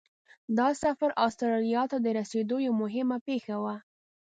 [0.57, 3.75] دا سفر استرالیا ته د رسېدو یوه مهمه پیښه وه.